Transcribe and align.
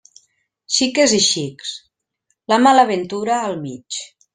Xiques 0.77 1.13
i 1.19 1.21
xics, 1.27 1.75
la 2.55 2.61
mala 2.67 2.91
ventura 2.97 3.41
al 3.49 3.59
mig. 3.69 4.05